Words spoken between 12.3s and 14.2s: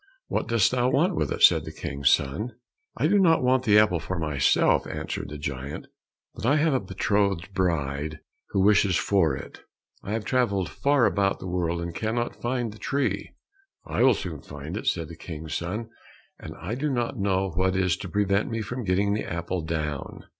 find the tree." "I will